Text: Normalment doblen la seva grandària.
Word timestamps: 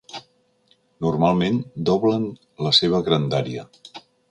Normalment 1.05 1.59
doblen 1.91 2.25
la 2.69 2.73
seva 2.81 3.05
grandària. 3.11 3.69